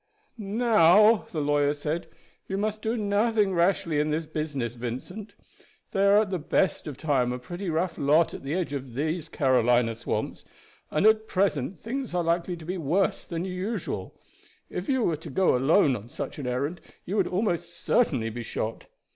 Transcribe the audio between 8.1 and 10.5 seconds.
at the edge of these Carolina swamps,